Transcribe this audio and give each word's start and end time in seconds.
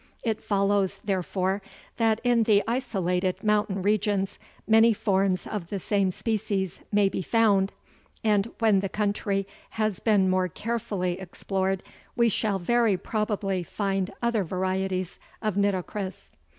It 0.23 0.41
follows, 0.41 0.99
therefore, 1.03 1.61
that 1.97 2.19
in 2.23 2.41
the 2.41 2.63
isolated 2.67 3.43
mountain 3.43 3.83
regions 3.83 4.39
many 4.67 4.93
forms 4.93 5.45
of 5.45 5.69
the 5.69 5.79
same 5.79 6.09
species 6.09 6.79
may 6.91 7.07
be 7.07 7.21
found, 7.21 7.71
and 8.23 8.49
when 8.57 8.79
the 8.79 8.89
country 8.89 9.45
has 9.77 9.99
been 9.99 10.27
more 10.27 10.47
carefully 10.47 11.19
explored 11.19 11.83
we 12.15 12.29
shall 12.29 12.57
very 12.57 12.97
probably 12.97 13.61
find 13.61 14.11
other 14.23 14.43
varieties 14.43 15.19
of 15.39 15.53
nitocris. 15.55 16.31